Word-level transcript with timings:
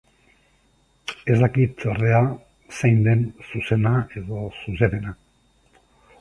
Ez 1.33 1.35
dakit, 1.43 1.85
ordea, 1.93 2.21
zein 2.79 3.05
den 3.09 3.21
zuzena 3.51 3.93
edo 4.23 4.41
zuzenena. 4.63 5.15